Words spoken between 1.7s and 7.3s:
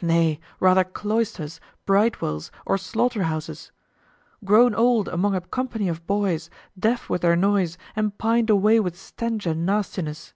bridewells, or slaughterhouses grown old among a company of boys, deaf with